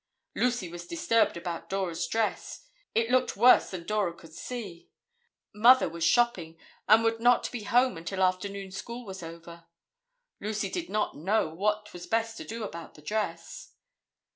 [0.33, 2.65] Lucy was disturbed about Dora's dress.
[2.95, 4.89] It looked worse than Dora could see.
[5.53, 9.67] Mother was shopping and would not be at home until afternoon school was over.
[10.39, 13.75] Lucy did not know what was best to do about the dress.